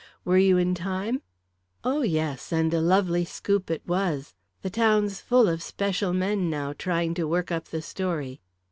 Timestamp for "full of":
5.21-5.61